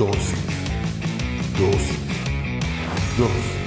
Dosis. 0.00 0.46
Dosis. 1.58 1.98
Dosis. 3.18 3.58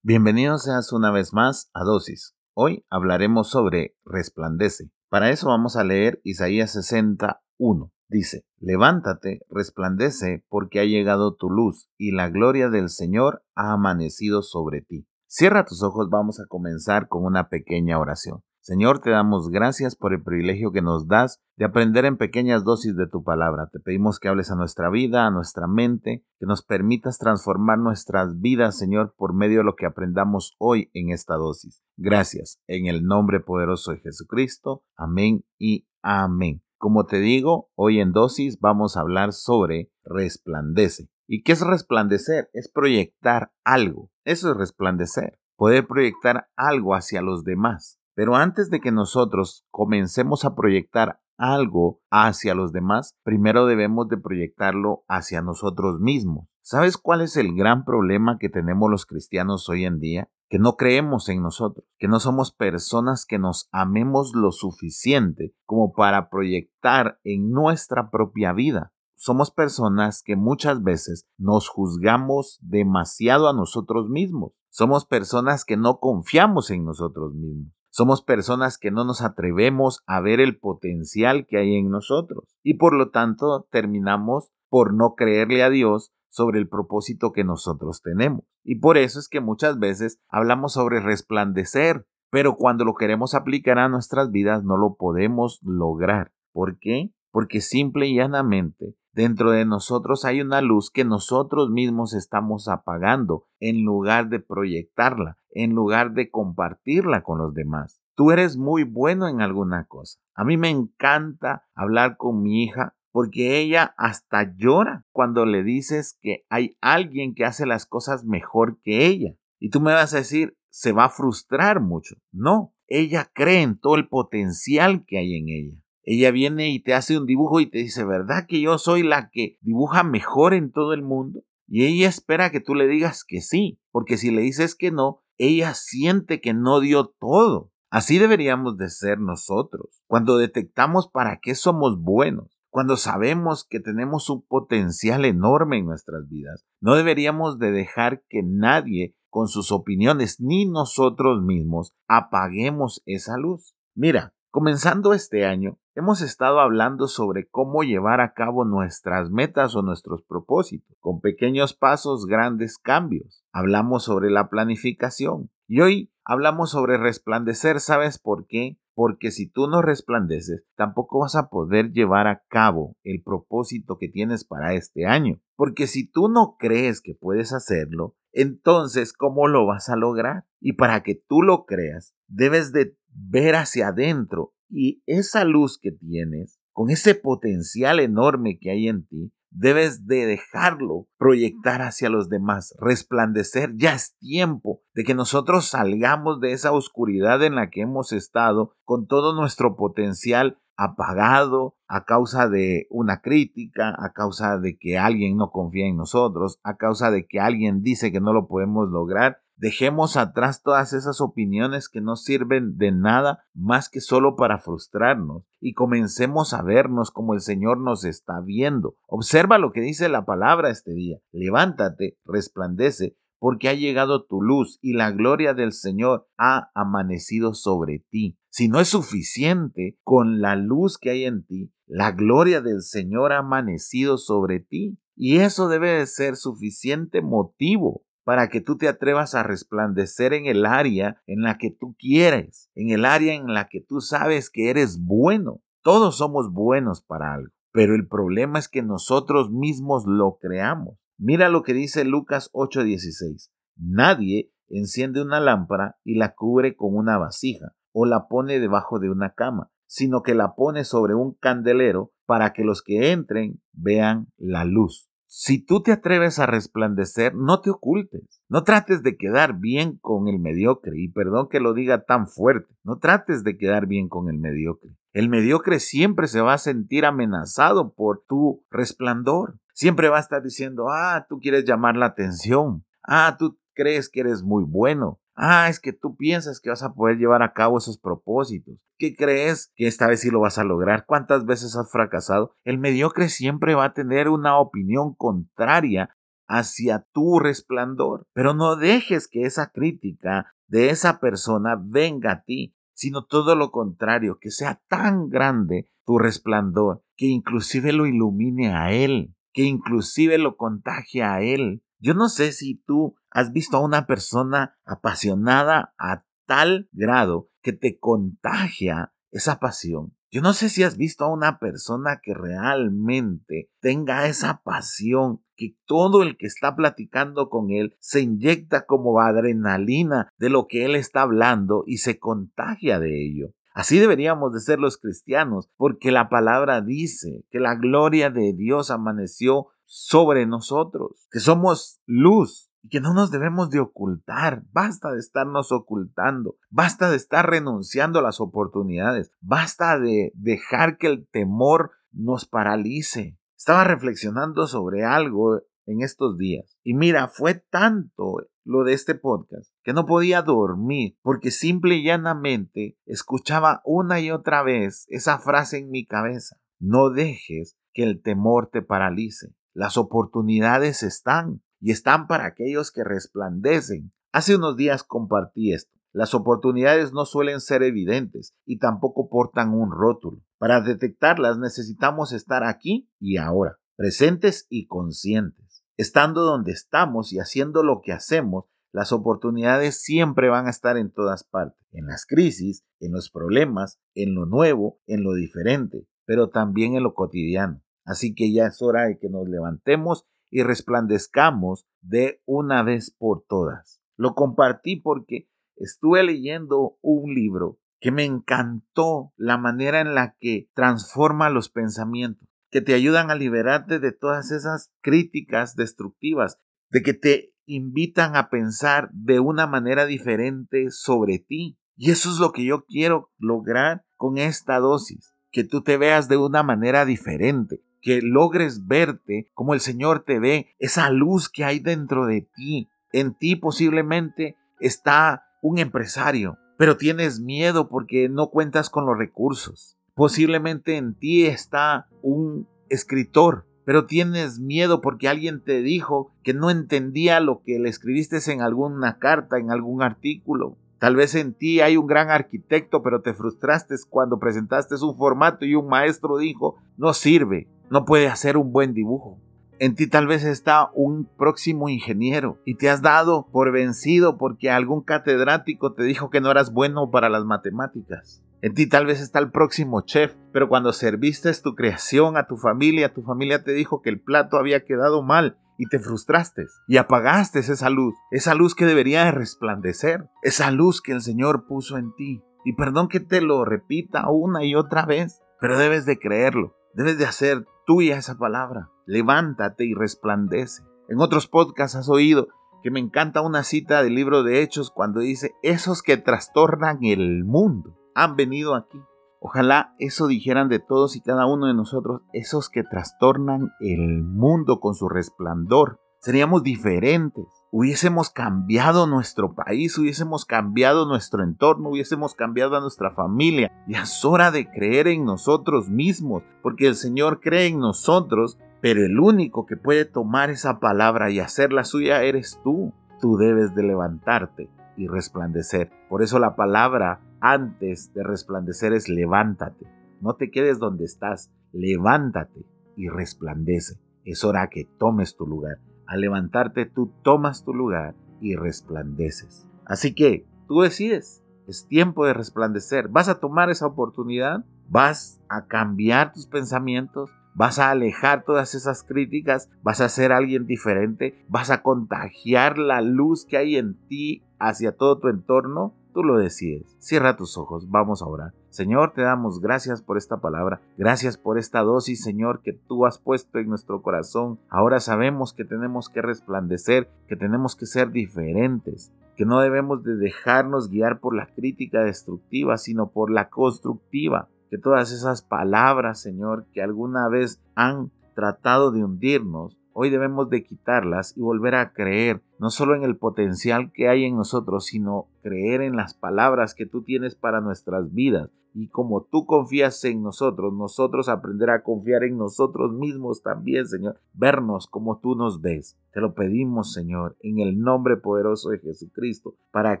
Bienvenidos 0.02 0.62
seas 0.62 0.94
una 0.94 1.10
vez 1.10 1.34
más 1.34 1.68
a 1.74 1.84
Dosis. 1.84 2.34
Hoy 2.54 2.86
hablaremos 2.88 3.50
sobre 3.50 3.98
resplandece. 4.06 4.92
Para 5.10 5.28
eso 5.28 5.48
vamos 5.48 5.76
a 5.76 5.84
leer 5.84 6.22
Isaías 6.24 6.72
61. 6.72 7.92
Dice, 8.08 8.46
levántate, 8.60 9.40
resplandece, 9.50 10.42
porque 10.48 10.80
ha 10.80 10.84
llegado 10.84 11.34
tu 11.34 11.50
luz, 11.50 11.90
y 11.98 12.12
la 12.12 12.30
gloria 12.30 12.70
del 12.70 12.88
Señor 12.88 13.44
ha 13.54 13.74
amanecido 13.74 14.40
sobre 14.40 14.80
ti. 14.80 15.06
Cierra 15.26 15.66
tus 15.66 15.82
ojos, 15.82 16.08
vamos 16.08 16.40
a 16.40 16.46
comenzar 16.46 17.08
con 17.08 17.26
una 17.26 17.50
pequeña 17.50 17.98
oración. 17.98 18.42
Señor, 18.64 19.00
te 19.00 19.10
damos 19.10 19.50
gracias 19.50 19.94
por 19.94 20.14
el 20.14 20.22
privilegio 20.22 20.72
que 20.72 20.80
nos 20.80 21.06
das 21.06 21.38
de 21.58 21.66
aprender 21.66 22.06
en 22.06 22.16
pequeñas 22.16 22.64
dosis 22.64 22.96
de 22.96 23.06
tu 23.06 23.22
palabra. 23.22 23.68
Te 23.70 23.78
pedimos 23.78 24.18
que 24.18 24.28
hables 24.28 24.50
a 24.50 24.54
nuestra 24.54 24.88
vida, 24.88 25.26
a 25.26 25.30
nuestra 25.30 25.66
mente, 25.66 26.24
que 26.40 26.46
nos 26.46 26.64
permitas 26.64 27.18
transformar 27.18 27.76
nuestras 27.78 28.40
vidas, 28.40 28.78
Señor, 28.78 29.14
por 29.18 29.34
medio 29.34 29.58
de 29.58 29.64
lo 29.64 29.76
que 29.76 29.84
aprendamos 29.84 30.54
hoy 30.56 30.90
en 30.94 31.10
esta 31.10 31.34
dosis. 31.34 31.82
Gracias, 31.98 32.58
en 32.66 32.86
el 32.86 33.04
nombre 33.04 33.40
poderoso 33.40 33.90
de 33.90 33.98
Jesucristo. 33.98 34.82
Amén 34.96 35.44
y 35.58 35.86
amén. 36.02 36.62
Como 36.78 37.04
te 37.04 37.18
digo, 37.18 37.68
hoy 37.74 38.00
en 38.00 38.12
dosis 38.12 38.60
vamos 38.60 38.96
a 38.96 39.00
hablar 39.00 39.34
sobre 39.34 39.92
resplandece. 40.04 41.10
¿Y 41.28 41.42
qué 41.42 41.52
es 41.52 41.60
resplandecer? 41.60 42.48
Es 42.54 42.70
proyectar 42.70 43.52
algo. 43.62 44.10
Eso 44.24 44.52
es 44.52 44.56
resplandecer. 44.56 45.38
Poder 45.54 45.86
proyectar 45.86 46.48
algo 46.56 46.94
hacia 46.94 47.20
los 47.20 47.44
demás. 47.44 48.00
Pero 48.14 48.36
antes 48.36 48.70
de 48.70 48.80
que 48.80 48.92
nosotros 48.92 49.66
comencemos 49.70 50.44
a 50.44 50.54
proyectar 50.54 51.20
algo 51.36 52.00
hacia 52.10 52.54
los 52.54 52.72
demás, 52.72 53.16
primero 53.24 53.66
debemos 53.66 54.08
de 54.08 54.18
proyectarlo 54.18 55.04
hacia 55.08 55.42
nosotros 55.42 56.00
mismos. 56.00 56.48
¿Sabes 56.62 56.96
cuál 56.96 57.20
es 57.20 57.36
el 57.36 57.54
gran 57.54 57.84
problema 57.84 58.38
que 58.38 58.48
tenemos 58.48 58.90
los 58.90 59.04
cristianos 59.04 59.68
hoy 59.68 59.84
en 59.84 59.98
día? 59.98 60.30
Que 60.48 60.58
no 60.58 60.76
creemos 60.76 61.28
en 61.28 61.42
nosotros, 61.42 61.84
que 61.98 62.08
no 62.08 62.20
somos 62.20 62.52
personas 62.52 63.26
que 63.26 63.38
nos 63.38 63.68
amemos 63.72 64.32
lo 64.34 64.52
suficiente 64.52 65.54
como 65.66 65.92
para 65.92 66.30
proyectar 66.30 67.18
en 67.24 67.50
nuestra 67.50 68.10
propia 68.10 68.52
vida. 68.52 68.92
Somos 69.16 69.50
personas 69.50 70.22
que 70.22 70.36
muchas 70.36 70.82
veces 70.82 71.26
nos 71.38 71.68
juzgamos 71.68 72.58
demasiado 72.60 73.48
a 73.48 73.52
nosotros 73.52 74.08
mismos. 74.08 74.52
Somos 74.70 75.06
personas 75.06 75.64
que 75.64 75.76
no 75.76 75.98
confiamos 75.98 76.70
en 76.70 76.84
nosotros 76.84 77.34
mismos. 77.34 77.72
Somos 77.96 78.22
personas 78.22 78.76
que 78.76 78.90
no 78.90 79.04
nos 79.04 79.22
atrevemos 79.22 80.02
a 80.08 80.20
ver 80.20 80.40
el 80.40 80.58
potencial 80.58 81.46
que 81.46 81.58
hay 81.58 81.76
en 81.76 81.90
nosotros 81.90 82.56
y 82.64 82.74
por 82.74 82.92
lo 82.92 83.10
tanto 83.10 83.68
terminamos 83.70 84.50
por 84.68 84.92
no 84.92 85.14
creerle 85.14 85.62
a 85.62 85.70
Dios 85.70 86.12
sobre 86.28 86.58
el 86.58 86.68
propósito 86.68 87.30
que 87.30 87.44
nosotros 87.44 88.02
tenemos. 88.02 88.42
Y 88.64 88.80
por 88.80 88.98
eso 88.98 89.20
es 89.20 89.28
que 89.28 89.40
muchas 89.40 89.78
veces 89.78 90.18
hablamos 90.28 90.72
sobre 90.72 90.98
resplandecer, 90.98 92.04
pero 92.32 92.56
cuando 92.56 92.84
lo 92.84 92.96
queremos 92.96 93.32
aplicar 93.32 93.78
a 93.78 93.88
nuestras 93.88 94.32
vidas 94.32 94.64
no 94.64 94.76
lo 94.76 94.96
podemos 94.96 95.60
lograr. 95.62 96.32
¿Por 96.52 96.80
qué? 96.80 97.12
Porque 97.30 97.60
simple 97.60 98.08
y 98.08 98.16
llanamente 98.16 98.96
Dentro 99.14 99.52
de 99.52 99.64
nosotros 99.64 100.24
hay 100.24 100.40
una 100.40 100.60
luz 100.60 100.90
que 100.90 101.04
nosotros 101.04 101.70
mismos 101.70 102.14
estamos 102.14 102.66
apagando 102.66 103.46
en 103.60 103.84
lugar 103.84 104.28
de 104.28 104.40
proyectarla, 104.40 105.38
en 105.54 105.74
lugar 105.74 106.12
de 106.12 106.30
compartirla 106.30 107.22
con 107.22 107.38
los 107.38 107.54
demás. 107.54 108.02
Tú 108.14 108.30
eres 108.30 108.56
muy 108.56 108.84
bueno 108.84 109.28
en 109.28 109.40
alguna 109.40 109.86
cosa. 109.86 110.20
A 110.34 110.44
mí 110.44 110.56
me 110.56 110.68
encanta 110.68 111.66
hablar 111.74 112.16
con 112.16 112.42
mi 112.42 112.64
hija 112.64 112.96
porque 113.10 113.60
ella 113.60 113.94
hasta 113.96 114.54
llora 114.56 115.06
cuando 115.12 115.46
le 115.46 115.62
dices 115.62 116.18
que 116.20 116.44
hay 116.48 116.76
alguien 116.80 117.34
que 117.34 117.44
hace 117.44 117.64
las 117.64 117.86
cosas 117.86 118.24
mejor 118.24 118.80
que 118.82 119.06
ella. 119.06 119.36
Y 119.60 119.70
tú 119.70 119.80
me 119.80 119.92
vas 119.92 120.12
a 120.14 120.18
decir, 120.18 120.56
se 120.68 120.92
va 120.92 121.04
a 121.04 121.10
frustrar 121.10 121.80
mucho. 121.80 122.16
No, 122.32 122.74
ella 122.88 123.30
cree 123.32 123.62
en 123.62 123.78
todo 123.78 123.94
el 123.94 124.08
potencial 124.08 125.04
que 125.06 125.18
hay 125.18 125.36
en 125.36 125.48
ella. 125.48 125.80
Ella 126.02 126.32
viene 126.32 126.70
y 126.70 126.82
te 126.82 126.92
hace 126.92 127.16
un 127.16 127.24
dibujo 127.24 127.60
y 127.60 127.66
te 127.66 127.78
dice, 127.78 128.04
¿verdad 128.04 128.46
que 128.46 128.60
yo 128.60 128.76
soy 128.78 129.02
la 129.02 129.30
que 129.30 129.58
dibuja 129.60 130.02
mejor 130.02 130.52
en 130.52 130.70
todo 130.70 130.92
el 130.92 131.02
mundo? 131.02 131.44
Y 131.66 131.86
ella 131.86 132.08
espera 132.08 132.50
que 132.50 132.60
tú 132.60 132.74
le 132.74 132.86
digas 132.86 133.24
que 133.26 133.40
sí, 133.40 133.80
porque 133.90 134.18
si 134.18 134.30
le 134.30 134.42
dices 134.42 134.74
que 134.74 134.90
no, 134.90 135.23
ella 135.38 135.74
siente 135.74 136.40
que 136.40 136.54
no 136.54 136.80
dio 136.80 137.14
todo. 137.18 137.70
Así 137.90 138.18
deberíamos 138.18 138.76
de 138.76 138.88
ser 138.90 139.20
nosotros. 139.20 140.02
Cuando 140.06 140.36
detectamos 140.36 141.08
para 141.08 141.38
qué 141.40 141.54
somos 141.54 142.00
buenos, 142.00 142.58
cuando 142.70 142.96
sabemos 142.96 143.64
que 143.64 143.78
tenemos 143.78 144.28
un 144.30 144.44
potencial 144.44 145.24
enorme 145.24 145.78
en 145.78 145.86
nuestras 145.86 146.28
vidas, 146.28 146.64
no 146.80 146.96
deberíamos 146.96 147.60
de 147.60 147.70
dejar 147.70 148.24
que 148.28 148.42
nadie 148.44 149.14
con 149.30 149.46
sus 149.46 149.70
opiniones 149.70 150.40
ni 150.40 150.66
nosotros 150.66 151.40
mismos 151.42 151.92
apaguemos 152.08 153.00
esa 153.06 153.36
luz. 153.36 153.76
Mira, 153.94 154.34
comenzando 154.50 155.12
este 155.12 155.46
año, 155.46 155.78
Hemos 155.96 156.22
estado 156.22 156.58
hablando 156.58 157.06
sobre 157.06 157.46
cómo 157.46 157.84
llevar 157.84 158.20
a 158.20 158.34
cabo 158.34 158.64
nuestras 158.64 159.30
metas 159.30 159.76
o 159.76 159.82
nuestros 159.82 160.24
propósitos, 160.24 160.96
con 160.98 161.20
pequeños 161.20 161.72
pasos, 161.72 162.26
grandes 162.26 162.78
cambios. 162.78 163.44
Hablamos 163.52 164.02
sobre 164.02 164.28
la 164.32 164.48
planificación 164.48 165.52
y 165.68 165.82
hoy 165.82 166.12
hablamos 166.24 166.72
sobre 166.72 166.98
resplandecer. 166.98 167.78
¿Sabes 167.78 168.18
por 168.18 168.48
qué? 168.48 168.76
Porque 168.94 169.30
si 169.30 169.48
tú 169.48 169.68
no 169.68 169.82
resplandeces, 169.82 170.64
tampoco 170.74 171.20
vas 171.20 171.36
a 171.36 171.48
poder 171.48 171.92
llevar 171.92 172.26
a 172.26 172.42
cabo 172.48 172.96
el 173.04 173.22
propósito 173.22 173.96
que 173.96 174.08
tienes 174.08 174.44
para 174.44 174.74
este 174.74 175.06
año. 175.06 175.38
Porque 175.54 175.86
si 175.86 176.10
tú 176.10 176.28
no 176.28 176.56
crees 176.58 177.00
que 177.00 177.14
puedes 177.14 177.52
hacerlo, 177.52 178.16
entonces, 178.32 179.12
¿cómo 179.12 179.46
lo 179.46 179.64
vas 179.64 179.88
a 179.88 179.94
lograr? 179.94 180.44
Y 180.58 180.72
para 180.72 181.04
que 181.04 181.14
tú 181.14 181.40
lo 181.40 181.66
creas, 181.66 182.16
debes 182.26 182.72
de 182.72 182.96
ver 183.14 183.54
hacia 183.54 183.88
adentro 183.88 184.53
y 184.74 185.02
esa 185.06 185.44
luz 185.44 185.78
que 185.80 185.92
tienes, 185.92 186.58
con 186.72 186.90
ese 186.90 187.14
potencial 187.14 188.00
enorme 188.00 188.58
que 188.58 188.70
hay 188.70 188.88
en 188.88 189.06
ti, 189.06 189.32
debes 189.50 190.06
de 190.06 190.26
dejarlo 190.26 191.06
proyectar 191.16 191.80
hacia 191.80 192.10
los 192.10 192.28
demás, 192.28 192.74
resplandecer. 192.80 193.76
Ya 193.76 193.94
es 193.94 194.16
tiempo 194.18 194.82
de 194.92 195.04
que 195.04 195.14
nosotros 195.14 195.66
salgamos 195.66 196.40
de 196.40 196.52
esa 196.52 196.72
oscuridad 196.72 197.42
en 197.44 197.54
la 197.54 197.70
que 197.70 197.82
hemos 197.82 198.12
estado 198.12 198.74
con 198.84 199.06
todo 199.06 199.32
nuestro 199.32 199.76
potencial 199.76 200.58
apagado 200.76 201.76
a 201.86 202.04
causa 202.04 202.48
de 202.48 202.88
una 202.90 203.20
crítica, 203.20 203.94
a 203.96 204.12
causa 204.12 204.58
de 204.58 204.76
que 204.76 204.98
alguien 204.98 205.36
no 205.36 205.52
confía 205.52 205.86
en 205.86 205.96
nosotros, 205.96 206.58
a 206.64 206.76
causa 206.76 207.12
de 207.12 207.28
que 207.28 207.38
alguien 207.38 207.82
dice 207.82 208.10
que 208.10 208.20
no 208.20 208.32
lo 208.32 208.48
podemos 208.48 208.90
lograr 208.90 209.43
Dejemos 209.56 210.16
atrás 210.16 210.62
todas 210.62 210.92
esas 210.92 211.20
opiniones 211.20 211.88
que 211.88 212.00
no 212.00 212.16
sirven 212.16 212.76
de 212.76 212.90
nada 212.90 213.44
más 213.54 213.88
que 213.88 214.00
solo 214.00 214.34
para 214.34 214.58
frustrarnos 214.58 215.44
y 215.60 215.74
comencemos 215.74 216.52
a 216.52 216.62
vernos 216.62 217.12
como 217.12 217.34
el 217.34 217.40
Señor 217.40 217.78
nos 217.80 218.04
está 218.04 218.40
viendo. 218.40 218.96
Observa 219.06 219.58
lo 219.58 219.72
que 219.72 219.80
dice 219.80 220.08
la 220.08 220.24
palabra 220.24 220.70
este 220.70 220.92
día. 220.92 221.18
Levántate, 221.30 222.18
resplandece, 222.24 223.16
porque 223.38 223.68
ha 223.68 223.74
llegado 223.74 224.24
tu 224.24 224.42
luz 224.42 224.78
y 224.82 224.94
la 224.94 225.12
gloria 225.12 225.54
del 225.54 225.72
Señor 225.72 226.26
ha 226.36 226.70
amanecido 226.74 227.54
sobre 227.54 228.04
ti. 228.10 228.38
Si 228.50 228.68
no 228.68 228.80
es 228.80 228.88
suficiente 228.88 229.98
con 230.02 230.40
la 230.40 230.56
luz 230.56 230.98
que 230.98 231.10
hay 231.10 231.24
en 231.24 231.44
ti, 231.44 231.72
la 231.86 232.10
gloria 232.10 232.60
del 232.60 232.82
Señor 232.82 233.32
ha 233.32 233.38
amanecido 233.38 234.18
sobre 234.18 234.60
ti. 234.60 234.98
Y 235.16 235.36
eso 235.38 235.68
debe 235.68 235.90
de 235.90 236.06
ser 236.06 236.34
suficiente 236.34 237.22
motivo 237.22 238.02
para 238.24 238.48
que 238.48 238.60
tú 238.60 238.76
te 238.76 238.88
atrevas 238.88 239.34
a 239.34 239.42
resplandecer 239.42 240.32
en 240.32 240.46
el 240.46 240.66
área 240.66 241.22
en 241.26 241.42
la 241.42 241.58
que 241.58 241.70
tú 241.70 241.94
quieres, 241.98 242.70
en 242.74 242.90
el 242.90 243.04
área 243.04 243.34
en 243.34 243.52
la 243.52 243.68
que 243.68 243.80
tú 243.80 244.00
sabes 244.00 244.50
que 244.50 244.70
eres 244.70 244.98
bueno. 245.00 245.60
Todos 245.82 246.16
somos 246.16 246.50
buenos 246.50 247.02
para 247.02 247.34
algo, 247.34 247.52
pero 247.72 247.94
el 247.94 248.08
problema 248.08 248.58
es 248.58 248.68
que 248.68 248.82
nosotros 248.82 249.50
mismos 249.50 250.04
lo 250.06 250.38
creamos. 250.40 250.98
Mira 251.18 251.50
lo 251.50 251.62
que 251.62 251.74
dice 251.74 252.04
Lucas 252.04 252.50
8:16. 252.54 253.50
Nadie 253.76 254.50
enciende 254.68 255.22
una 255.22 255.40
lámpara 255.40 255.98
y 256.02 256.16
la 256.16 256.34
cubre 256.34 256.74
con 256.74 256.96
una 256.96 257.18
vasija 257.18 257.74
o 257.92 258.06
la 258.06 258.26
pone 258.28 258.58
debajo 258.58 258.98
de 258.98 259.10
una 259.10 259.34
cama, 259.34 259.70
sino 259.86 260.22
que 260.22 260.34
la 260.34 260.54
pone 260.54 260.84
sobre 260.84 261.14
un 261.14 261.34
candelero 261.34 262.12
para 262.26 262.52
que 262.52 262.64
los 262.64 262.82
que 262.82 263.12
entren 263.12 263.60
vean 263.72 264.28
la 264.36 264.64
luz. 264.64 265.10
Si 265.36 265.58
tú 265.58 265.82
te 265.82 265.90
atreves 265.90 266.38
a 266.38 266.46
resplandecer, 266.46 267.34
no 267.34 267.60
te 267.60 267.68
ocultes. 267.68 268.22
No 268.48 268.62
trates 268.62 269.02
de 269.02 269.16
quedar 269.16 269.58
bien 269.58 269.98
con 270.00 270.28
el 270.28 270.38
mediocre. 270.38 270.92
Y 270.94 271.08
perdón 271.08 271.48
que 271.50 271.58
lo 271.58 271.74
diga 271.74 272.04
tan 272.04 272.28
fuerte. 272.28 272.72
No 272.84 272.98
trates 272.98 273.42
de 273.42 273.58
quedar 273.58 273.88
bien 273.88 274.08
con 274.08 274.28
el 274.28 274.38
mediocre. 274.38 274.94
El 275.12 275.28
mediocre 275.28 275.80
siempre 275.80 276.28
se 276.28 276.40
va 276.40 276.52
a 276.52 276.58
sentir 276.58 277.04
amenazado 277.04 277.94
por 277.94 278.22
tu 278.28 278.64
resplandor. 278.70 279.58
Siempre 279.72 280.08
va 280.08 280.18
a 280.18 280.20
estar 280.20 280.40
diciendo, 280.40 280.86
ah, 280.88 281.26
tú 281.28 281.40
quieres 281.40 281.64
llamar 281.64 281.96
la 281.96 282.06
atención. 282.06 282.84
Ah, 283.02 283.34
tú 283.36 283.58
crees 283.74 284.08
que 284.08 284.20
eres 284.20 284.44
muy 284.44 284.62
bueno. 284.62 285.18
Ah, 285.34 285.68
es 285.68 285.80
que 285.80 285.92
tú 285.92 286.16
piensas 286.16 286.60
que 286.60 286.70
vas 286.70 286.82
a 286.82 286.94
poder 286.94 287.18
llevar 287.18 287.42
a 287.42 287.52
cabo 287.52 287.78
esos 287.78 287.98
propósitos. 287.98 288.76
¿Qué 288.98 289.16
crees 289.16 289.72
que 289.74 289.86
esta 289.86 290.06
vez 290.06 290.20
sí 290.20 290.30
lo 290.30 290.40
vas 290.40 290.58
a 290.58 290.64
lograr? 290.64 291.06
¿Cuántas 291.06 291.44
veces 291.44 291.76
has 291.76 291.90
fracasado? 291.90 292.54
El 292.64 292.78
mediocre 292.78 293.28
siempre 293.28 293.74
va 293.74 293.86
a 293.86 293.94
tener 293.94 294.28
una 294.28 294.58
opinión 294.58 295.14
contraria 295.14 296.16
hacia 296.46 297.06
tu 297.12 297.40
resplandor. 297.40 298.26
Pero 298.32 298.54
no 298.54 298.76
dejes 298.76 299.28
que 299.28 299.42
esa 299.42 299.70
crítica 299.70 300.54
de 300.68 300.90
esa 300.90 301.18
persona 301.18 301.76
venga 301.82 302.32
a 302.32 302.42
ti, 302.44 302.76
sino 302.94 303.24
todo 303.24 303.56
lo 303.56 303.70
contrario, 303.70 304.38
que 304.40 304.50
sea 304.50 304.80
tan 304.88 305.28
grande 305.28 305.90
tu 306.04 306.18
resplandor 306.18 307.02
que 307.16 307.26
inclusive 307.26 307.92
lo 307.92 308.06
ilumine 308.06 308.74
a 308.74 308.92
él, 308.92 309.34
que 309.52 309.62
inclusive 309.62 310.38
lo 310.38 310.56
contagie 310.56 311.22
a 311.22 311.40
él. 311.40 311.82
Yo 311.98 312.14
no 312.14 312.28
sé 312.28 312.52
si 312.52 312.82
tú 312.86 313.16
has 313.34 313.52
visto 313.52 313.76
a 313.76 313.80
una 313.80 314.06
persona 314.06 314.78
apasionada 314.84 315.92
a 315.98 316.24
tal 316.46 316.88
grado 316.92 317.50
que 317.62 317.72
te 317.72 317.98
contagia 317.98 319.12
esa 319.32 319.58
pasión. 319.58 320.14
Yo 320.30 320.40
no 320.40 320.52
sé 320.52 320.68
si 320.68 320.82
has 320.82 320.96
visto 320.96 321.24
a 321.24 321.32
una 321.32 321.58
persona 321.58 322.20
que 322.22 322.32
realmente 322.34 323.70
tenga 323.80 324.26
esa 324.26 324.62
pasión, 324.64 325.42
que 325.56 325.76
todo 325.84 326.22
el 326.22 326.36
que 326.36 326.46
está 326.46 326.74
platicando 326.74 327.48
con 327.50 327.70
él 327.70 327.96
se 328.00 328.20
inyecta 328.20 328.86
como 328.86 329.20
adrenalina 329.20 330.28
de 330.38 330.50
lo 330.50 330.66
que 330.66 330.84
él 330.84 330.94
está 330.94 331.22
hablando 331.22 331.84
y 331.86 331.98
se 331.98 332.18
contagia 332.18 332.98
de 332.98 333.24
ello. 333.24 333.52
Así 333.74 333.98
deberíamos 333.98 334.52
de 334.52 334.60
ser 334.60 334.78
los 334.78 334.98
cristianos, 334.98 335.68
porque 335.76 336.12
la 336.12 336.28
palabra 336.28 336.80
dice 336.80 337.44
que 337.50 337.58
la 337.58 337.74
gloria 337.74 338.30
de 338.30 338.52
Dios 338.52 338.92
amaneció 338.92 339.68
sobre 339.84 340.46
nosotros, 340.46 341.26
que 341.30 341.40
somos 341.40 342.00
luz 342.06 342.70
y 342.84 342.90
que 342.90 343.00
no 343.00 343.14
nos 343.14 343.30
debemos 343.30 343.70
de 343.70 343.80
ocultar. 343.80 344.62
Basta 344.70 345.10
de 345.10 345.18
estarnos 345.18 345.72
ocultando, 345.72 346.56
basta 346.70 347.10
de 347.10 347.16
estar 347.16 347.48
renunciando 347.48 348.18
a 348.18 348.22
las 348.22 348.40
oportunidades, 348.40 349.32
basta 349.40 349.98
de 349.98 350.32
dejar 350.34 350.98
que 350.98 351.06
el 351.06 351.26
temor 351.26 351.92
nos 352.12 352.46
paralice. 352.46 353.38
Estaba 353.56 353.84
reflexionando 353.84 354.66
sobre 354.66 355.04
algo 355.04 355.62
en 355.86 356.02
estos 356.02 356.36
días 356.36 356.76
y 356.82 356.94
mira, 356.94 357.28
fue 357.28 357.54
tanto 357.54 358.36
lo 358.64 358.84
de 358.84 358.92
este 358.92 359.14
podcast 359.14 359.72
que 359.82 359.92
no 359.92 360.04
podía 360.06 360.42
dormir 360.42 361.16
porque 361.22 361.50
simple 361.50 361.96
y 361.96 362.04
llanamente 362.04 362.98
escuchaba 363.06 363.80
una 363.84 364.20
y 364.20 364.30
otra 364.30 364.62
vez 364.62 365.06
esa 365.08 365.38
frase 365.38 365.78
en 365.78 365.90
mi 365.90 366.04
cabeza. 366.04 366.56
No 366.78 367.08
dejes 367.08 367.78
que 367.94 368.02
el 368.02 368.20
temor 368.20 368.68
te 368.70 368.82
paralice. 368.82 369.54
Las 369.72 369.96
oportunidades 369.96 371.02
están 371.02 371.62
y 371.84 371.90
están 371.90 372.28
para 372.28 372.46
aquellos 372.46 372.90
que 372.90 373.04
resplandecen. 373.04 374.10
Hace 374.32 374.56
unos 374.56 374.74
días 374.78 375.04
compartí 375.04 375.74
esto. 375.74 375.92
Las 376.14 376.32
oportunidades 376.32 377.12
no 377.12 377.26
suelen 377.26 377.60
ser 377.60 377.82
evidentes 377.82 378.54
y 378.64 378.78
tampoco 378.78 379.28
portan 379.28 379.74
un 379.74 379.90
rótulo. 379.90 380.40
Para 380.56 380.80
detectarlas 380.80 381.58
necesitamos 381.58 382.32
estar 382.32 382.64
aquí 382.64 383.10
y 383.20 383.36
ahora, 383.36 383.76
presentes 383.96 384.66
y 384.70 384.86
conscientes. 384.86 385.84
Estando 385.98 386.40
donde 386.40 386.72
estamos 386.72 387.34
y 387.34 387.38
haciendo 387.38 387.82
lo 387.82 388.00
que 388.02 388.12
hacemos, 388.12 388.64
las 388.90 389.12
oportunidades 389.12 390.00
siempre 390.00 390.48
van 390.48 390.68
a 390.68 390.70
estar 390.70 390.96
en 390.96 391.12
todas 391.12 391.44
partes, 391.44 391.78
en 391.92 392.06
las 392.06 392.24
crisis, 392.24 392.82
en 392.98 393.12
los 393.12 393.28
problemas, 393.28 394.00
en 394.14 394.34
lo 394.34 394.46
nuevo, 394.46 395.00
en 395.06 395.22
lo 395.22 395.34
diferente, 395.34 396.06
pero 396.24 396.48
también 396.48 396.94
en 396.94 397.02
lo 397.02 397.12
cotidiano. 397.12 397.82
Así 398.06 398.34
que 398.34 398.54
ya 398.54 398.68
es 398.68 398.80
hora 398.80 399.04
de 399.04 399.18
que 399.18 399.28
nos 399.28 399.46
levantemos 399.46 400.24
y 400.54 400.62
resplandezcamos 400.62 401.84
de 402.00 402.40
una 402.46 402.84
vez 402.84 403.10
por 403.10 403.44
todas. 403.48 404.00
Lo 404.16 404.36
compartí 404.36 404.94
porque 404.94 405.48
estuve 405.74 406.22
leyendo 406.22 406.96
un 407.02 407.34
libro 407.34 407.80
que 407.98 408.12
me 408.12 408.24
encantó 408.24 409.32
la 409.36 409.58
manera 409.58 410.00
en 410.00 410.14
la 410.14 410.36
que 410.38 410.70
transforma 410.72 411.50
los 411.50 411.70
pensamientos, 411.70 412.48
que 412.70 412.80
te 412.80 412.94
ayudan 412.94 413.32
a 413.32 413.34
liberarte 413.34 413.98
de 413.98 414.12
todas 414.12 414.52
esas 414.52 414.92
críticas 415.00 415.74
destructivas, 415.74 416.60
de 416.88 417.02
que 417.02 417.14
te 417.14 417.52
invitan 417.66 418.36
a 418.36 418.48
pensar 418.48 419.10
de 419.10 419.40
una 419.40 419.66
manera 419.66 420.06
diferente 420.06 420.92
sobre 420.92 421.40
ti. 421.40 421.80
Y 421.96 422.12
eso 422.12 422.30
es 422.30 422.38
lo 422.38 422.52
que 422.52 422.64
yo 422.64 422.84
quiero 422.84 423.32
lograr 423.38 424.04
con 424.16 424.38
esta 424.38 424.78
dosis, 424.78 425.34
que 425.50 425.64
tú 425.64 425.82
te 425.82 425.96
veas 425.96 426.28
de 426.28 426.36
una 426.36 426.62
manera 426.62 427.04
diferente, 427.04 427.82
que 428.04 428.20
logres 428.22 428.86
verte 428.86 429.50
como 429.54 429.72
el 429.72 429.80
Señor 429.80 430.24
te 430.24 430.38
ve, 430.38 430.68
esa 430.78 431.08
luz 431.08 431.48
que 431.48 431.64
hay 431.64 431.80
dentro 431.80 432.26
de 432.26 432.42
ti. 432.42 432.90
En 433.12 433.34
ti 433.34 433.56
posiblemente 433.56 434.56
está 434.78 435.46
un 435.62 435.78
empresario, 435.78 436.58
pero 436.76 436.98
tienes 436.98 437.40
miedo 437.40 437.88
porque 437.88 438.28
no 438.28 438.50
cuentas 438.50 438.90
con 438.90 439.06
los 439.06 439.16
recursos. 439.16 439.96
Posiblemente 440.14 440.98
en 440.98 441.14
ti 441.14 441.46
está 441.46 442.06
un 442.20 442.68
escritor, 442.90 443.66
pero 443.86 444.04
tienes 444.04 444.60
miedo 444.60 445.00
porque 445.00 445.26
alguien 445.26 445.62
te 445.64 445.80
dijo 445.80 446.30
que 446.42 446.52
no 446.52 446.68
entendía 446.68 447.40
lo 447.40 447.62
que 447.64 447.78
le 447.78 447.88
escribiste 447.88 448.38
en 448.52 448.60
alguna 448.60 449.18
carta, 449.18 449.58
en 449.58 449.70
algún 449.70 450.02
artículo. 450.02 450.76
Tal 450.98 451.16
vez 451.16 451.34
en 451.34 451.54
ti 451.54 451.80
hay 451.80 451.96
un 451.96 452.06
gran 452.06 452.30
arquitecto, 452.30 453.02
pero 453.02 453.22
te 453.22 453.32
frustraste 453.32 453.94
cuando 454.10 454.38
presentaste 454.38 454.94
un 455.02 455.16
formato 455.16 455.64
y 455.64 455.74
un 455.74 455.88
maestro 455.88 456.36
dijo, 456.36 456.76
no 456.98 457.14
sirve 457.14 457.66
no 457.90 458.04
puede 458.04 458.28
hacer 458.28 458.56
un 458.56 458.72
buen 458.72 458.94
dibujo. 458.94 459.38
En 459.80 459.96
ti 459.96 460.06
tal 460.06 460.26
vez 460.26 460.44
está 460.44 460.90
un 460.94 461.24
próximo 461.24 461.88
ingeniero 461.88 462.58
y 462.64 462.76
te 462.76 462.88
has 462.90 463.02
dado 463.02 463.48
por 463.50 463.72
vencido 463.72 464.38
porque 464.38 464.70
algún 464.70 465.02
catedrático 465.02 465.94
te 465.94 466.04
dijo 466.04 466.30
que 466.30 466.40
no 466.40 466.50
eras 466.50 466.72
bueno 466.72 467.10
para 467.10 467.28
las 467.28 467.44
matemáticas. 467.44 468.42
En 468.62 468.74
ti 468.74 468.86
tal 468.86 469.04
vez 469.04 469.20
está 469.20 469.40
el 469.40 469.50
próximo 469.50 470.00
chef, 470.02 470.34
pero 470.52 470.68
cuando 470.68 470.92
serviste 470.92 471.52
tu 471.62 471.74
creación 471.74 472.36
a 472.36 472.46
tu 472.46 472.56
familia, 472.56 473.12
tu 473.12 473.22
familia 473.22 473.62
te 473.62 473.72
dijo 473.72 474.00
que 474.00 474.10
el 474.10 474.20
plato 474.20 474.56
había 474.56 474.84
quedado 474.84 475.22
mal 475.22 475.58
y 475.76 475.86
te 475.86 475.98
frustraste 475.98 476.66
y 476.86 476.96
apagaste 476.96 477.58
esa 477.58 477.90
luz, 477.90 478.14
esa 478.30 478.54
luz 478.54 478.74
que 478.74 478.86
debería 478.86 479.30
resplandecer, 479.32 480.30
esa 480.42 480.70
luz 480.70 481.02
que 481.02 481.12
el 481.12 481.20
Señor 481.20 481.66
puso 481.66 481.98
en 481.98 482.14
ti. 482.14 482.42
Y 482.64 482.74
perdón 482.74 483.08
que 483.08 483.20
te 483.20 483.40
lo 483.40 483.64
repita 483.64 484.30
una 484.30 484.64
y 484.64 484.74
otra 484.74 485.04
vez, 485.04 485.42
pero 485.60 485.76
debes 485.76 486.06
de 486.06 486.18
creerlo, 486.18 486.74
debes 486.94 487.18
de 487.18 487.26
hacer 487.26 487.66
tuya 487.86 488.16
esa 488.16 488.36
palabra. 488.36 488.90
Levántate 489.06 489.84
y 489.84 489.94
resplandece. 489.94 490.82
En 491.08 491.20
otros 491.20 491.46
podcasts 491.46 491.96
has 491.96 492.08
oído 492.08 492.48
que 492.82 492.90
me 492.90 493.00
encanta 493.00 493.40
una 493.40 493.62
cita 493.62 494.02
del 494.02 494.14
libro 494.14 494.42
de 494.42 494.62
Hechos 494.62 494.90
cuando 494.90 495.20
dice, 495.20 495.54
esos 495.62 496.02
que 496.02 496.16
trastornan 496.16 496.98
el 497.02 497.44
mundo 497.44 497.96
han 498.14 498.36
venido 498.36 498.74
aquí. 498.74 499.00
Ojalá 499.40 499.94
eso 499.98 500.26
dijeran 500.26 500.68
de 500.68 500.78
todos 500.78 501.16
y 501.16 501.20
cada 501.20 501.46
uno 501.46 501.66
de 501.66 501.74
nosotros, 501.74 502.22
esos 502.32 502.70
que 502.70 502.82
trastornan 502.82 503.70
el 503.80 504.22
mundo 504.22 504.80
con 504.80 504.94
su 504.94 505.08
resplandor. 505.08 506.00
Seríamos 506.24 506.62
diferentes 506.62 507.44
hubiésemos 507.76 508.30
cambiado 508.30 509.08
nuestro 509.08 509.52
país, 509.52 509.98
hubiésemos 509.98 510.44
cambiado 510.44 511.06
nuestro 511.06 511.42
entorno, 511.42 511.88
hubiésemos 511.88 512.36
cambiado 512.36 512.76
a 512.76 512.80
nuestra 512.80 513.10
familia. 513.10 513.72
Y 513.88 513.96
es 513.96 514.24
hora 514.24 514.52
de 514.52 514.70
creer 514.70 515.08
en 515.08 515.24
nosotros 515.24 515.90
mismos, 515.90 516.44
porque 516.62 516.86
el 516.86 516.94
Señor 516.94 517.40
cree 517.40 517.66
en 517.66 517.80
nosotros, 517.80 518.60
pero 518.80 519.04
el 519.04 519.18
único 519.18 519.66
que 519.66 519.76
puede 519.76 520.04
tomar 520.04 520.50
esa 520.50 520.78
palabra 520.78 521.32
y 521.32 521.40
hacerla 521.40 521.82
suya 521.82 522.22
eres 522.22 522.60
tú. 522.62 522.92
Tú 523.20 523.38
debes 523.38 523.74
de 523.74 523.82
levantarte 523.82 524.70
y 524.96 525.08
resplandecer. 525.08 525.90
Por 526.08 526.22
eso 526.22 526.38
la 526.38 526.54
palabra 526.54 527.22
antes 527.40 528.14
de 528.14 528.22
resplandecer 528.22 528.92
es 528.92 529.08
levántate. 529.08 529.84
No 530.20 530.36
te 530.36 530.52
quedes 530.52 530.78
donde 530.78 531.06
estás, 531.06 531.50
levántate 531.72 532.64
y 532.96 533.08
resplandece. 533.08 533.98
Es 534.24 534.44
hora 534.44 534.70
que 534.70 534.88
tomes 534.96 535.34
tu 535.36 535.44
lugar. 535.44 535.78
Al 536.06 536.20
levantarte 536.20 536.86
tú 536.86 537.12
tomas 537.22 537.64
tu 537.64 537.74
lugar 537.74 538.14
y 538.40 538.56
resplandeces. 538.56 539.66
Así 539.86 540.14
que 540.14 540.46
tú 540.68 540.80
decides, 540.80 541.42
es 541.66 541.86
tiempo 541.86 542.26
de 542.26 542.34
resplandecer. 542.34 543.08
¿Vas 543.08 543.28
a 543.28 543.40
tomar 543.40 543.70
esa 543.70 543.86
oportunidad? 543.86 544.64
¿Vas 544.88 545.40
a 545.48 545.66
cambiar 545.66 546.32
tus 546.32 546.46
pensamientos? 546.46 547.30
¿Vas 547.54 547.78
a 547.78 547.90
alejar 547.90 548.44
todas 548.44 548.74
esas 548.74 549.04
críticas? 549.04 549.70
¿Vas 549.82 550.00
a 550.00 550.08
ser 550.08 550.32
alguien 550.32 550.66
diferente? 550.66 551.44
¿Vas 551.48 551.70
a 551.70 551.82
contagiar 551.82 552.78
la 552.78 553.00
luz 553.00 553.46
que 553.46 553.56
hay 553.56 553.76
en 553.76 553.94
ti 554.08 554.42
hacia 554.58 554.96
todo 554.96 555.18
tu 555.18 555.28
entorno? 555.28 555.94
Tú 556.14 556.22
lo 556.22 556.38
decides. 556.38 556.96
Cierra 557.00 557.36
tus 557.36 557.58
ojos, 557.58 557.90
vamos 557.90 558.22
a 558.22 558.26
orar. 558.26 558.52
Señor, 558.70 559.14
te 559.14 559.22
damos 559.22 559.60
gracias 559.60 560.00
por 560.00 560.16
esta 560.16 560.36
palabra, 560.36 560.80
gracias 560.96 561.36
por 561.36 561.58
esta 561.58 561.80
dosis, 561.80 562.22
Señor, 562.22 562.62
que 562.62 562.72
tú 562.72 563.04
has 563.04 563.18
puesto 563.18 563.58
en 563.58 563.68
nuestro 563.68 564.00
corazón. 564.00 564.60
Ahora 564.68 565.00
sabemos 565.00 565.52
que 565.52 565.64
tenemos 565.64 566.08
que 566.08 566.22
resplandecer, 566.22 567.10
que 567.26 567.34
tenemos 567.34 567.74
que 567.74 567.86
ser 567.86 568.12
diferentes, 568.12 569.12
que 569.36 569.44
no 569.44 569.58
debemos 569.58 570.04
de 570.04 570.14
dejarnos 570.14 570.88
guiar 570.88 571.18
por 571.18 571.34
la 571.34 571.46
crítica 571.46 572.02
destructiva, 572.02 572.78
sino 572.78 573.08
por 573.08 573.32
la 573.32 573.48
constructiva. 573.48 574.48
Que 574.70 574.78
todas 574.78 575.10
esas 575.10 575.42
palabras, 575.42 576.20
Señor, 576.20 576.66
que 576.72 576.80
alguna 576.80 577.28
vez 577.28 577.60
han 577.74 578.12
tratado 578.36 578.92
de 578.92 579.02
hundirnos, 579.02 579.76
Hoy 579.96 580.10
debemos 580.10 580.50
de 580.50 580.64
quitarlas 580.64 581.36
y 581.36 581.40
volver 581.40 581.76
a 581.76 581.92
creer 581.92 582.42
no 582.58 582.70
solo 582.70 582.96
en 582.96 583.04
el 583.04 583.16
potencial 583.16 583.92
que 583.92 584.08
hay 584.08 584.24
en 584.24 584.34
nosotros, 584.34 584.86
sino 584.86 585.28
creer 585.40 585.82
en 585.82 585.94
las 585.94 586.14
palabras 586.14 586.74
que 586.74 586.84
tú 586.84 587.02
tienes 587.02 587.36
para 587.36 587.60
nuestras 587.60 588.12
vidas. 588.12 588.50
Y 588.74 588.88
como 588.88 589.22
tú 589.22 589.46
confías 589.46 590.04
en 590.04 590.20
nosotros, 590.20 590.74
nosotros 590.74 591.28
aprender 591.28 591.70
a 591.70 591.84
confiar 591.84 592.24
en 592.24 592.36
nosotros 592.36 592.92
mismos 592.92 593.40
también, 593.42 593.86
Señor. 593.86 594.18
Vernos 594.32 594.88
como 594.88 595.20
tú 595.20 595.36
nos 595.36 595.60
ves. 595.60 595.96
Te 596.12 596.20
lo 596.20 596.34
pedimos, 596.34 596.92
Señor, 596.92 597.36
en 597.38 597.60
el 597.60 597.78
nombre 597.78 598.16
poderoso 598.16 598.70
de 598.70 598.80
Jesucristo, 598.80 599.54
para 599.70 600.00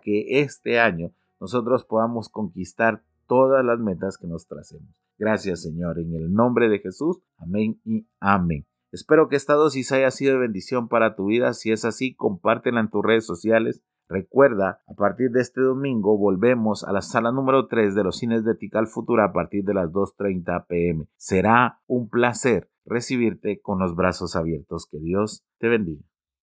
que 0.00 0.40
este 0.40 0.80
año 0.80 1.12
nosotros 1.38 1.84
podamos 1.84 2.28
conquistar 2.28 3.04
todas 3.28 3.64
las 3.64 3.78
metas 3.78 4.18
que 4.18 4.26
nos 4.26 4.48
tracemos. 4.48 4.88
Gracias, 5.18 5.62
Señor, 5.62 6.00
en 6.00 6.14
el 6.14 6.32
nombre 6.32 6.68
de 6.68 6.80
Jesús. 6.80 7.20
Amén 7.38 7.78
y 7.84 8.08
amén. 8.18 8.66
Espero 8.94 9.28
que 9.28 9.34
esta 9.34 9.54
dosis 9.54 9.90
haya 9.90 10.12
sido 10.12 10.34
de 10.34 10.38
bendición 10.38 10.86
para 10.86 11.16
tu 11.16 11.26
vida. 11.26 11.52
Si 11.52 11.72
es 11.72 11.84
así, 11.84 12.14
compártela 12.14 12.78
en 12.78 12.90
tus 12.90 13.04
redes 13.04 13.26
sociales. 13.26 13.82
Recuerda, 14.08 14.82
a 14.86 14.94
partir 14.94 15.30
de 15.32 15.40
este 15.40 15.60
domingo 15.60 16.16
volvemos 16.16 16.84
a 16.84 16.92
la 16.92 17.02
sala 17.02 17.32
número 17.32 17.66
3 17.66 17.96
de 17.96 18.04
los 18.04 18.18
cines 18.18 18.44
de 18.44 18.54
Tical 18.54 18.86
Futura 18.86 19.24
a 19.24 19.32
partir 19.32 19.64
de 19.64 19.74
las 19.74 19.90
2.30 19.90 20.66
pm. 20.68 21.06
Será 21.16 21.80
un 21.88 22.08
placer 22.08 22.70
recibirte 22.84 23.60
con 23.60 23.80
los 23.80 23.96
brazos 23.96 24.36
abiertos. 24.36 24.86
Que 24.88 25.00
Dios 25.00 25.44
te 25.58 25.66
bendiga. 25.66 26.04